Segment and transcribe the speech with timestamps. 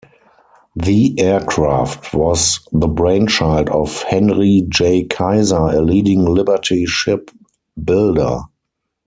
[0.75, 5.03] The aircraft was the brainchild of Henry J.
[5.03, 7.29] Kaiser, a leading Liberty ship
[7.83, 8.39] builder.